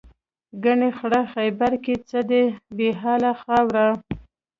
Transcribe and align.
ګنې 0.63 0.89
خړ 0.97 1.13
خیبر 1.33 1.71
کې 1.83 1.95
څه 2.09 2.19
دي 2.29 2.43
بې 2.75 2.89
له 3.23 3.31
خاورو. 3.41 3.89